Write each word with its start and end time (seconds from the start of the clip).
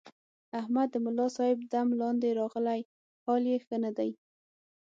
احمد 0.59 0.87
د 0.91 0.95
ملاصاحب 1.05 1.59
دم 1.71 1.87
لاندې 2.01 2.37
راغلی، 2.39 2.81
حال 3.23 3.43
یې 3.51 3.57
ښه 3.65 3.77
نه 3.83 3.91
دی. 3.97 4.09